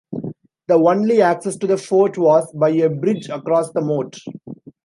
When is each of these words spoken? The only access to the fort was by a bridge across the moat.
The 0.67 0.73
only 0.73 1.21
access 1.21 1.57
to 1.57 1.67
the 1.67 1.77
fort 1.77 2.17
was 2.17 2.51
by 2.53 2.69
a 2.69 2.89
bridge 2.89 3.29
across 3.29 3.69
the 3.71 3.81
moat. 3.81 4.17